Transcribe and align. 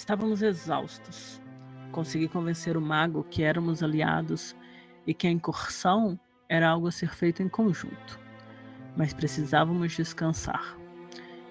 Estávamos 0.00 0.40
exaustos. 0.40 1.42
Consegui 1.92 2.26
convencer 2.26 2.74
o 2.74 2.80
mago 2.80 3.22
que 3.24 3.42
éramos 3.42 3.82
aliados 3.82 4.56
e 5.06 5.12
que 5.12 5.26
a 5.26 5.30
incursão 5.30 6.18
era 6.48 6.70
algo 6.70 6.86
a 6.88 6.90
ser 6.90 7.10
feito 7.10 7.42
em 7.42 7.50
conjunto. 7.50 8.18
Mas 8.96 9.12
precisávamos 9.12 9.92
descansar. 9.92 10.74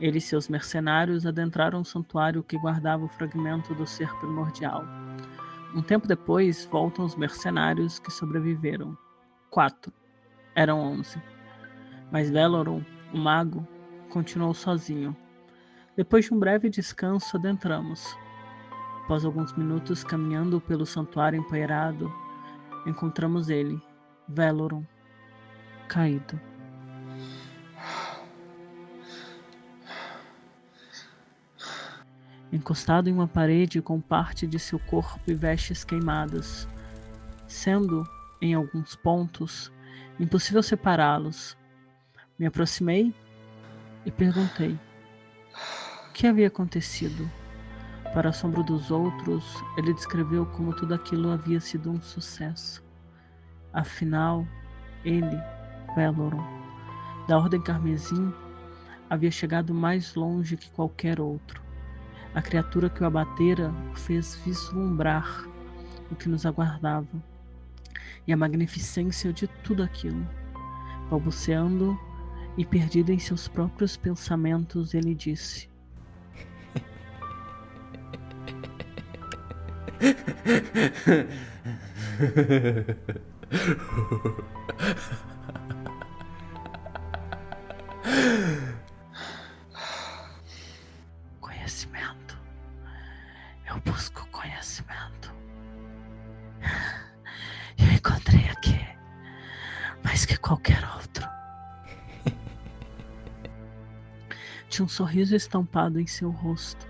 Ele 0.00 0.18
e 0.18 0.20
seus 0.20 0.48
mercenários 0.48 1.26
adentraram 1.26 1.80
o 1.80 1.84
santuário 1.84 2.44
que 2.44 2.56
guardava 2.56 3.04
o 3.04 3.08
fragmento 3.08 3.74
do 3.74 3.84
ser 3.84 4.08
primordial. 4.20 4.84
Um 5.74 5.82
tempo 5.82 6.06
depois, 6.06 6.66
voltam 6.66 7.04
os 7.04 7.16
mercenários 7.16 7.98
que 7.98 8.12
sobreviveram. 8.12 8.96
Quatro. 9.50 9.92
Eram 10.54 10.78
onze. 10.78 11.20
Mas 12.12 12.30
Veloron, 12.30 12.84
o 13.12 13.18
mago, 13.18 13.66
continuou 14.08 14.54
sozinho. 14.54 15.16
Depois 15.96 16.26
de 16.26 16.32
um 16.32 16.38
breve 16.38 16.70
descanso, 16.70 17.36
adentramos. 17.36 18.16
Após 19.06 19.24
alguns 19.24 19.52
minutos 19.52 20.02
caminhando 20.02 20.60
pelo 20.60 20.84
santuário 20.84 21.38
empoeirado, 21.38 22.12
encontramos 22.84 23.48
ele, 23.48 23.80
Veloron, 24.28 24.84
caído. 25.86 26.40
Encostado 32.52 33.08
em 33.08 33.12
uma 33.12 33.28
parede 33.28 33.80
com 33.80 34.00
parte 34.00 34.44
de 34.44 34.58
seu 34.58 34.80
corpo 34.80 35.20
e 35.28 35.34
vestes 35.34 35.84
queimadas, 35.84 36.66
sendo, 37.46 38.02
em 38.42 38.54
alguns 38.54 38.96
pontos, 38.96 39.70
impossível 40.18 40.64
separá-los. 40.64 41.56
Me 42.36 42.46
aproximei 42.46 43.14
e 44.04 44.10
perguntei 44.10 44.76
o 46.08 46.12
que 46.12 46.26
havia 46.26 46.48
acontecido. 46.48 47.30
Para 48.16 48.30
assombro 48.30 48.62
dos 48.62 48.90
outros, 48.90 49.62
ele 49.76 49.92
descreveu 49.92 50.46
como 50.46 50.74
tudo 50.74 50.94
aquilo 50.94 51.30
havia 51.30 51.60
sido 51.60 51.90
um 51.90 52.00
sucesso. 52.00 52.82
Afinal, 53.74 54.48
ele, 55.04 55.38
Veloron, 55.94 56.42
da 57.28 57.36
Ordem 57.36 57.60
Carmesim, 57.60 58.32
havia 59.10 59.30
chegado 59.30 59.74
mais 59.74 60.14
longe 60.14 60.56
que 60.56 60.70
qualquer 60.70 61.20
outro. 61.20 61.60
A 62.34 62.40
criatura 62.40 62.88
que 62.88 63.02
o 63.02 63.06
abatera 63.06 63.70
fez 63.94 64.34
vislumbrar 64.46 65.46
o 66.10 66.16
que 66.16 66.26
nos 66.26 66.46
aguardava 66.46 67.22
e 68.26 68.32
a 68.32 68.36
magnificência 68.36 69.30
de 69.30 69.46
tudo 69.62 69.82
aquilo. 69.82 70.26
Balbuciando 71.10 71.94
e 72.56 72.64
perdido 72.64 73.12
em 73.12 73.18
seus 73.18 73.46
próprios 73.46 73.94
pensamentos, 73.94 74.94
ele 74.94 75.14
disse: 75.14 75.68
Conhecimento. 91.40 92.38
Eu 93.68 93.80
busco 93.80 94.24
conhecimento. 94.30 95.34
Eu 97.78 97.86
encontrei 97.92 98.48
aqui 98.50 98.78
mais 100.04 100.24
que 100.26 100.36
qualquer 100.36 100.82
outro. 100.94 101.26
Tinha 104.68 104.84
um 104.84 104.88
sorriso 104.88 105.34
estampado 105.34 105.98
em 105.98 106.06
seu 106.06 106.30
rosto, 106.30 106.86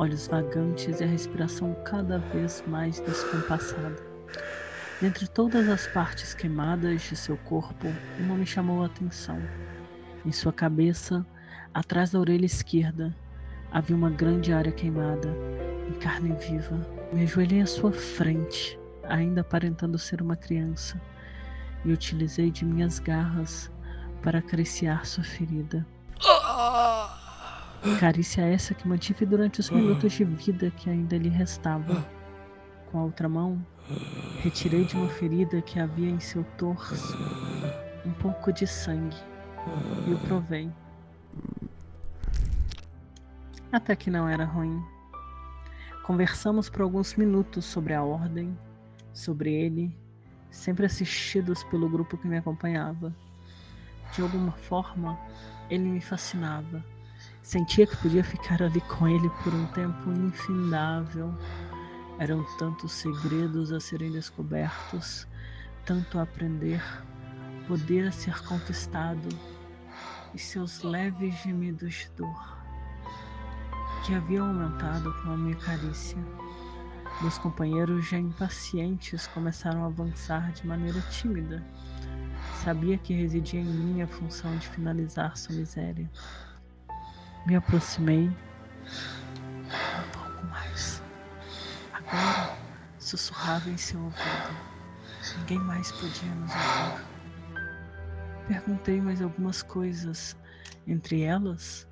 olhos 0.00 0.26
vagantes 0.26 0.98
e 0.98 1.04
a 1.04 1.06
respiração 1.06 1.76
cada 1.84 2.18
vez 2.18 2.64
mais 2.66 3.00
descompassada. 3.00 3.96
Dentre 4.98 5.28
todas 5.28 5.68
as 5.68 5.86
partes 5.88 6.32
queimadas 6.32 7.02
de 7.02 7.14
seu 7.14 7.36
corpo, 7.36 7.86
uma 8.18 8.34
me 8.34 8.46
chamou 8.46 8.82
a 8.82 8.86
atenção. 8.86 9.38
Em 10.24 10.32
sua 10.32 10.54
cabeça, 10.54 11.24
atrás 11.74 12.12
da 12.12 12.18
orelha 12.18 12.46
esquerda, 12.46 13.14
havia 13.70 13.94
uma 13.94 14.08
grande 14.08 14.54
área 14.54 14.72
queimada, 14.72 15.28
em 15.86 15.92
carne 15.98 16.34
viva. 16.48 16.80
Me 17.12 17.24
ajoelhei 17.24 17.60
à 17.60 17.66
sua 17.66 17.92
frente, 17.92 18.78
ainda 19.04 19.42
aparentando 19.42 19.98
ser 19.98 20.22
uma 20.22 20.36
criança, 20.36 20.98
e 21.84 21.92
utilizei 21.92 22.50
de 22.50 22.64
minhas 22.64 22.98
garras 22.98 23.70
para 24.22 24.38
acariciar 24.38 25.04
sua 25.04 25.24
ferida. 25.24 25.86
Carícia 27.98 28.42
essa 28.42 28.74
que 28.74 28.86
mantive 28.86 29.24
durante 29.24 29.60
os 29.60 29.70
minutos 29.70 30.12
de 30.12 30.24
vida 30.24 30.70
que 30.70 30.90
ainda 30.90 31.16
lhe 31.16 31.30
restavam. 31.30 32.04
Com 32.90 32.98
a 32.98 33.04
outra 33.04 33.26
mão, 33.26 33.64
retirei 34.42 34.84
de 34.84 34.96
uma 34.96 35.08
ferida 35.08 35.62
que 35.62 35.80
havia 35.80 36.10
em 36.10 36.20
seu 36.20 36.44
torso 36.58 37.16
um 38.04 38.12
pouco 38.12 38.52
de 38.52 38.66
sangue 38.66 39.16
e 40.06 40.12
o 40.12 40.18
provei. 40.18 40.70
Até 43.72 43.96
que 43.96 44.10
não 44.10 44.28
era 44.28 44.44
ruim. 44.44 44.82
Conversamos 46.02 46.68
por 46.68 46.82
alguns 46.82 47.14
minutos 47.14 47.64
sobre 47.64 47.94
a 47.94 48.02
ordem, 48.02 48.58
sobre 49.12 49.54
ele, 49.54 49.96
sempre 50.50 50.84
assistidos 50.84 51.62
pelo 51.64 51.88
grupo 51.88 52.18
que 52.18 52.28
me 52.28 52.36
acompanhava. 52.36 53.14
De 54.12 54.20
alguma 54.20 54.52
forma, 54.52 55.18
ele 55.70 55.84
me 55.84 56.00
fascinava. 56.00 56.84
Sentia 57.42 57.86
que 57.86 57.96
podia 57.96 58.22
ficar 58.22 58.62
ali 58.62 58.80
com 58.82 59.08
ele 59.08 59.28
por 59.42 59.54
um 59.54 59.66
tempo 59.68 60.10
infindável. 60.10 61.34
Eram 62.18 62.44
tantos 62.58 62.92
segredos 62.92 63.72
a 63.72 63.80
serem 63.80 64.12
descobertos, 64.12 65.26
tanto 65.84 66.18
a 66.18 66.22
aprender, 66.22 66.82
poder 67.66 68.08
a 68.08 68.12
ser 68.12 68.38
conquistado 68.44 69.28
e 70.34 70.38
seus 70.38 70.82
leves 70.82 71.34
gemidos 71.42 71.94
de 71.94 72.10
dor 72.16 72.60
que 74.04 74.14
haviam 74.14 74.48
aumentado 74.48 75.12
com 75.22 75.32
a 75.32 75.36
minha 75.36 75.56
carícia. 75.56 76.18
Meus 77.20 77.36
companheiros, 77.36 78.08
já 78.08 78.18
impacientes, 78.18 79.26
começaram 79.26 79.84
a 79.84 79.86
avançar 79.86 80.52
de 80.52 80.66
maneira 80.66 81.00
tímida. 81.02 81.62
Sabia 82.64 82.96
que 82.96 83.14
residia 83.14 83.60
em 83.60 83.64
mim 83.64 84.02
a 84.02 84.06
função 84.06 84.56
de 84.56 84.68
finalizar 84.68 85.36
sua 85.36 85.54
miséria. 85.54 86.10
Me 87.46 87.56
aproximei 87.56 88.28
um 89.94 90.02
pouco 90.12 90.46
mais. 90.46 91.02
Agora 91.92 92.48
sussurrava 92.98 93.70
em 93.70 93.76
seu 93.76 94.00
ouvido. 94.00 94.60
Ninguém 95.36 95.58
mais 95.58 95.90
podia 95.92 96.34
nos 96.34 96.54
ouvir. 96.54 96.92
Perguntei 98.46 99.00
mais 99.00 99.22
algumas 99.22 99.62
coisas, 99.62 100.36
entre 100.86 101.22
elas, 101.22 101.88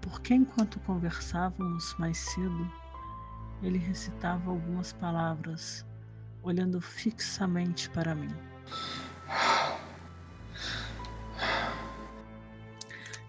por 0.00 0.20
que 0.20 0.34
enquanto 0.34 0.78
conversávamos 0.80 1.94
mais 1.98 2.18
cedo, 2.18 2.70
ele 3.62 3.78
recitava 3.78 4.50
algumas 4.50 4.92
palavras, 4.92 5.84
olhando 6.42 6.80
fixamente 6.80 7.90
para 7.90 8.14
mim. 8.14 8.34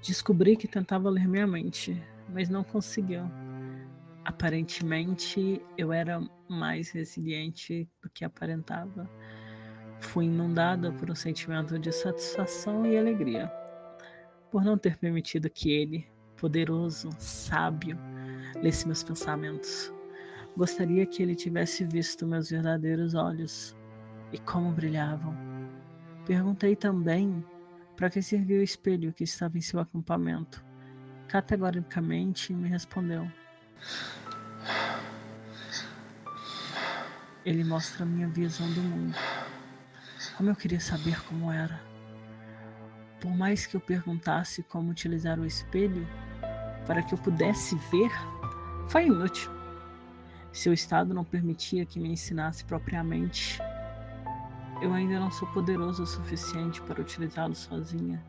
Descobri 0.10 0.58
que 0.58 0.68
tentava 0.68 1.08
ler 1.08 1.28
minha 1.28 1.46
mente, 1.46 2.02
mas 2.34 2.50
não 2.50 2.64
conseguiu. 2.64 3.22
Aparentemente, 4.26 5.62
eu 5.78 5.94
era 5.94 6.20
mais 6.50 6.90
resiliente 6.90 7.88
do 8.02 8.10
que 8.10 8.26
aparentava. 8.26 9.08
Fui 10.00 10.26
inundada 10.26 10.92
por 10.94 11.12
um 11.12 11.16
sentimento 11.16 11.78
de 11.78 11.92
satisfação 11.92 12.88
e 12.88 12.98
alegria, 12.98 13.52
por 14.50 14.64
não 14.64 14.80
ter 14.80 14.98
permitido 14.98 15.48
que 15.48 15.70
ele, 15.70 16.08
poderoso, 16.38 17.12
sábio, 17.20 17.96
lesse 18.64 18.88
meus 18.88 19.04
pensamentos. 19.04 19.94
Gostaria 20.58 21.06
que 21.06 21.22
ele 21.22 21.36
tivesse 21.36 21.86
visto 21.86 22.26
meus 22.26 22.50
verdadeiros 22.50 23.14
olhos 23.14 23.78
e 24.34 24.40
como 24.40 24.72
brilhavam. 24.72 25.38
Perguntei 26.26 26.76
também 26.76 27.46
para 28.00 28.10
que 28.10 28.22
serviu 28.22 28.62
o 28.62 28.64
espelho 28.64 29.12
que 29.12 29.26
estava 29.26 29.58
em 29.58 29.62
seu 29.62 29.78
acampamento. 29.78 30.64
Categoricamente 31.28 32.54
me 32.54 32.70
respondeu: 32.70 33.30
Ele 37.46 37.62
mostra 37.66 38.04
a 38.04 38.06
minha 38.06 38.30
visão 38.30 38.72
do 38.72 38.82
mundo. 38.82 39.18
Como 40.38 40.50
eu 40.50 40.56
queria 40.56 40.80
saber 40.80 41.22
como 41.26 41.52
era. 41.52 41.78
Por 43.20 43.36
mais 43.36 43.66
que 43.66 43.76
eu 43.76 43.82
perguntasse 43.82 44.64
como 44.64 44.92
utilizar 44.92 45.38
o 45.38 45.46
espelho 45.46 46.08
para 46.88 47.04
que 47.04 47.14
eu 47.14 47.18
pudesse 47.18 47.76
ver, 47.92 48.12
foi 48.88 49.08
inútil. 49.08 49.52
Seu 50.54 50.72
estado 50.72 51.14
não 51.14 51.26
permitia 51.26 51.86
que 51.86 52.00
me 52.00 52.14
ensinasse 52.14 52.64
propriamente. 52.64 53.60
Eu 54.82 54.94
ainda 54.94 55.20
não 55.20 55.30
sou 55.30 55.46
poderoso 55.50 56.04
o 56.04 56.08
suficiente 56.08 56.82
para 56.82 57.02
utilizá-lo 57.02 57.54
sozinha, 57.54 58.24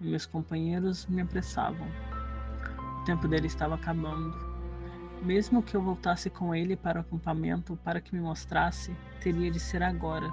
e 0.00 0.06
meus 0.06 0.24
companheiros 0.26 1.06
me 1.06 1.20
apressavam. 1.20 1.88
O 3.00 3.04
tempo 3.04 3.26
dele 3.26 3.48
estava 3.48 3.74
acabando. 3.74 4.38
Mesmo 5.22 5.60
que 5.60 5.74
eu 5.74 5.82
voltasse 5.82 6.30
com 6.30 6.54
ele 6.54 6.76
para 6.76 6.98
o 6.98 7.00
acampamento 7.00 7.76
para 7.82 8.00
que 8.00 8.14
me 8.14 8.20
mostrasse, 8.20 8.96
teria 9.20 9.50
de 9.50 9.58
ser 9.58 9.82
agora. 9.82 10.30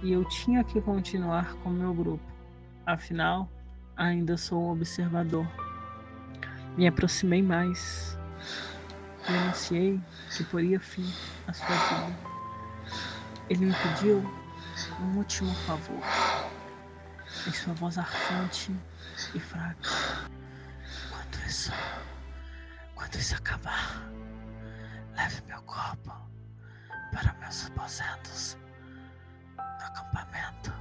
E 0.00 0.12
eu 0.12 0.24
tinha 0.24 0.62
que 0.62 0.80
continuar 0.80 1.54
com 1.56 1.70
meu 1.70 1.92
grupo. 1.92 2.24
Afinal, 2.86 3.50
ainda 3.96 4.36
sou 4.36 4.62
um 4.62 4.70
observador. 4.70 5.46
Me 6.76 6.86
aproximei 6.86 7.42
mais 7.42 8.16
e 9.28 9.36
anunciei 9.36 10.00
que 10.36 10.44
poria 10.44 10.78
fim 10.78 11.12
à 11.48 11.52
sua 11.52 11.74
vida. 11.74 12.16
Ele 13.50 13.66
me 13.66 13.74
pediu 13.74 14.22
um 15.00 15.16
último 15.18 15.54
favor. 15.54 16.02
Em 17.46 17.52
sua 17.52 17.74
voz 17.74 17.98
arfante 17.98 18.74
e 19.34 19.40
fraca. 19.40 19.90
Quando 21.10 21.46
isso 21.46 21.72
quando 22.98 23.14
isso 23.14 23.36
acabar, 23.36 24.02
leve 25.16 25.40
meu 25.46 25.62
corpo 25.62 26.12
para 27.12 27.32
meus 27.40 27.66
aposentos 27.66 28.58
no 29.56 29.86
acampamento. 29.86 30.72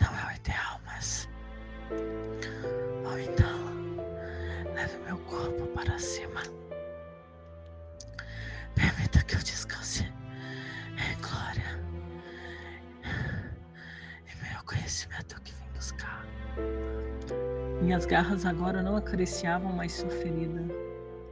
Não 0.00 0.18
é 0.18 0.26
o 0.26 0.36
ideal, 0.36 0.80
mas. 0.84 1.29
Minhas 17.80 18.04
garras 18.04 18.44
agora 18.44 18.82
não 18.82 18.94
acariciavam 18.94 19.72
mais 19.72 19.92
sua 19.92 20.10
ferida, 20.10 20.62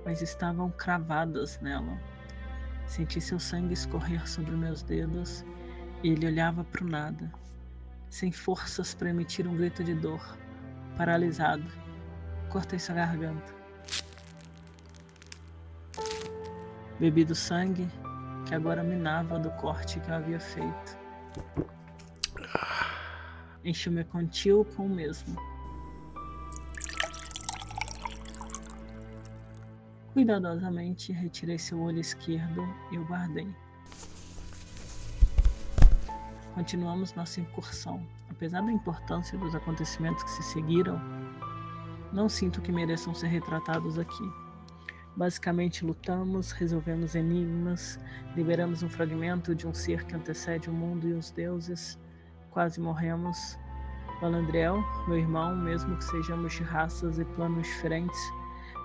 mas 0.03 0.23
estavam 0.23 0.71
cravadas 0.71 1.61
nela. 1.61 2.01
Senti 2.87 3.21
seu 3.21 3.39
sangue 3.39 3.75
escorrer 3.75 4.27
sobre 4.27 4.53
meus 4.53 4.83
dedos 4.83 5.45
e 6.03 6.09
ele 6.09 6.27
olhava 6.27 6.65
para 6.65 6.83
o 6.83 6.89
nada, 6.89 7.31
sem 8.09 8.33
forças 8.33 8.95
para 8.95 9.11
emitir 9.11 9.47
um 9.47 9.59
grito 9.59 9.85
de 9.85 9.95
dor. 9.95 10.39
Paralisado, 10.97 11.71
cortei 12.49 12.79
sua 12.79 12.95
garganta. 12.95 13.53
Bebi 16.99 17.27
do 17.27 17.35
sangue 17.35 17.87
que 18.47 18.55
agora 18.55 18.83
minava 18.83 19.39
do 19.39 19.51
corte 19.51 20.01
que 20.01 20.09
eu 20.09 20.15
havia 20.15 20.41
feito. 20.41 20.99
Enchi 23.63 23.91
o 23.91 23.93
meu 23.93 24.07
contil 24.07 24.65
com 24.75 24.87
o 24.87 24.89
mesmo. 24.89 25.58
Cuidadosamente 30.13 31.13
retirei 31.13 31.59
seu 31.59 31.81
olho 31.81 32.01
esquerdo 32.01 32.63
e 32.91 32.99
o 32.99 33.05
guardei. 33.05 33.49
Continuamos 36.55 37.15
nossa 37.15 37.41
incursão. 37.41 38.05
Apesar 38.31 38.63
da 38.63 38.73
importância 38.73 39.39
dos 39.39 39.55
acontecimentos 39.55 40.23
que 40.25 40.31
se 40.31 40.43
seguiram, 40.43 41.01
não 42.13 42.29
sinto 42.29 42.61
que 42.61 42.73
mereçam 42.73 43.15
ser 43.15 43.29
retratados 43.29 43.99
aqui. 43.99 44.33
Basicamente, 45.17 45.85
lutamos, 45.85 46.53
resolvemos 46.53 47.15
enigmas, 47.15 47.99
liberamos 48.35 48.83
um 48.83 48.89
fragmento 48.89 49.55
de 49.55 49.67
um 49.67 49.75
ser 49.75 50.05
que 50.05 50.15
antecede 50.15 50.71
o 50.71 50.73
mundo 50.73 51.09
e 51.09 51.13
os 51.13 51.31
deuses, 51.31 51.99
quase 52.51 52.81
morremos. 52.81 53.59
Valandriel, 54.21 54.83
meu 55.07 55.19
irmão, 55.19 55.55
mesmo 55.55 55.97
que 55.97 56.05
sejamos 56.05 56.55
de 56.55 56.63
raças 56.63 57.19
e 57.19 57.25
planos 57.25 57.67
diferentes, 57.67 58.19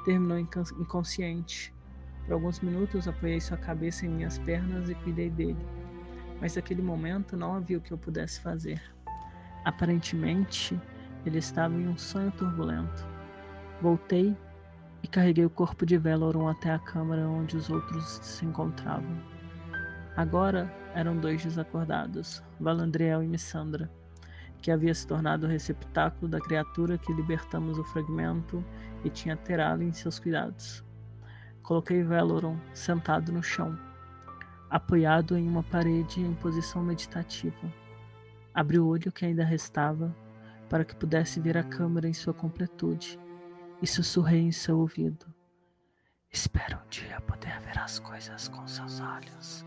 terminou 0.04 0.38
inconsciente. 0.38 1.74
Por 2.26 2.34
alguns 2.34 2.60
minutos 2.62 3.08
apoiei 3.08 3.42
sua 3.42 3.58
cabeça 3.58 4.06
em 4.06 4.10
minhas 4.10 4.38
pernas 4.40 4.90
e 4.90 4.96
cuidei 4.96 5.30
dele. 5.30 5.66
Mas 6.40 6.56
naquele 6.56 6.82
momento 6.82 7.36
não 7.36 7.56
havia 7.56 7.78
o 7.78 7.82
que 7.82 7.92
eu 7.92 7.98
pudesse 7.98 8.40
fazer. 8.42 8.82
Aparentemente, 9.66 10.80
ele 11.26 11.38
estava 11.38 11.74
em 11.74 11.88
um 11.88 11.98
sonho 11.98 12.32
turbulento. 12.32 13.08
Voltei 13.82 14.36
e 15.02 15.08
carreguei 15.08 15.46
o 15.46 15.50
corpo 15.50 15.86
de 15.86 15.98
Veloron 15.98 16.48
até 16.48 16.72
a 16.72 16.80
câmara 16.80 17.28
onde 17.28 17.58
os 17.58 17.70
outros 17.70 18.20
se 18.22 18.46
encontravam. 18.46 19.22
Agora 20.16 20.72
eram 20.94 21.18
dois 21.18 21.44
desacordados, 21.44 22.44
Valandriel 22.60 23.24
e 23.24 23.28
Missandra 23.28 23.90
que 24.64 24.72
havia 24.72 24.94
se 24.96 25.06
tornado 25.06 25.46
o 25.46 25.50
receptáculo 25.50 26.32
da 26.32 26.40
criatura 26.40 26.98
que 26.98 27.12
libertamos 27.12 27.78
o 27.78 27.84
fragmento 27.84 28.64
e 29.04 29.10
tinha 29.10 29.36
Terala 29.36 29.84
em 29.84 29.92
seus 29.92 30.20
cuidados. 30.20 30.82
Coloquei 31.62 32.02
Veloron 32.02 32.58
sentado 32.74 33.30
no 33.34 33.44
chão, 33.44 33.78
apoiado 34.70 35.38
em 35.38 35.48
uma 35.50 35.64
parede 35.64 36.22
em 36.22 36.34
posição 36.36 36.82
meditativa. 36.82 37.74
Abri 38.54 38.80
o 38.80 38.88
olho 38.88 39.12
que 39.12 39.26
ainda 39.26 39.44
restava 39.44 40.16
para 40.70 40.86
que 40.86 40.96
pudesse 40.96 41.42
ver 41.42 41.58
a 41.58 41.64
câmera 41.64 42.08
em 42.08 42.14
sua 42.14 42.34
completude 42.34 43.20
e 43.82 43.86
sussurrei 43.86 44.40
em 44.40 44.52
seu 44.54 44.80
ouvido. 44.80 45.26
Espero 46.32 46.78
um 46.78 46.90
dia 46.90 47.20
poder 47.22 47.60
ver 47.60 47.78
as 47.78 48.00
coisas 48.00 48.48
com 48.48 48.66
seus 48.66 49.02
olhos. 49.02 49.66